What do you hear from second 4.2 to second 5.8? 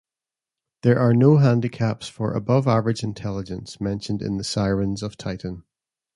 in "The Sirens of Titan".